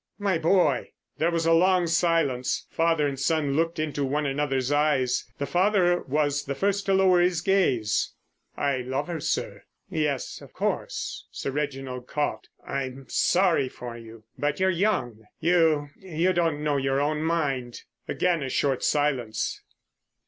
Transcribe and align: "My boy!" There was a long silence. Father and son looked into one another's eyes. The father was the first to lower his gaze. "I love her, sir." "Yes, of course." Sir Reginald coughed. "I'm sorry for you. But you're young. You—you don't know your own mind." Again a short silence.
"My 0.17 0.39
boy!" 0.39 0.93
There 1.19 1.29
was 1.29 1.45
a 1.45 1.53
long 1.53 1.85
silence. 1.85 2.65
Father 2.71 3.07
and 3.07 3.19
son 3.19 3.53
looked 3.55 3.77
into 3.77 4.03
one 4.03 4.25
another's 4.25 4.71
eyes. 4.71 5.27
The 5.37 5.45
father 5.45 6.01
was 6.01 6.45
the 6.45 6.55
first 6.55 6.87
to 6.87 6.95
lower 6.95 7.21
his 7.21 7.41
gaze. 7.41 8.11
"I 8.57 8.77
love 8.77 9.05
her, 9.05 9.19
sir." 9.19 9.65
"Yes, 9.91 10.41
of 10.41 10.53
course." 10.53 11.27
Sir 11.29 11.51
Reginald 11.51 12.07
coughed. 12.07 12.49
"I'm 12.67 13.05
sorry 13.09 13.69
for 13.69 13.95
you. 13.95 14.23
But 14.39 14.59
you're 14.59 14.71
young. 14.71 15.21
You—you 15.39 16.33
don't 16.33 16.63
know 16.63 16.77
your 16.77 16.99
own 16.99 17.21
mind." 17.21 17.83
Again 18.07 18.41
a 18.41 18.49
short 18.49 18.83
silence. 18.83 19.61